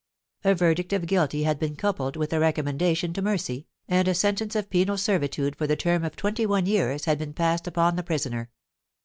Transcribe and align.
A 0.43 0.55
verdict 0.55 0.93
of 0.93 1.05
guilty 1.05 1.43
had 1.43 1.59
been 1.59 1.75
coupled 1.75 2.15
with 2.15 2.33
a 2.33 2.39
recommendation 2.39 3.13
to 3.13 3.21
mercy, 3.21 3.67
and 3.87 4.07
a 4.07 4.15
sentence 4.15 4.55
of 4.55 4.67
penal 4.71 4.97
servitude 4.97 5.55
for 5.55 5.67
the 5.67 5.75
term 5.75 6.03
of 6.03 6.15
twenty 6.15 6.47
one 6.47 6.65
years 6.65 7.05
had 7.05 7.19
been 7.19 7.33
passed 7.35 7.67
upon 7.67 7.97
the 7.97 8.01
prisoner. 8.03 8.49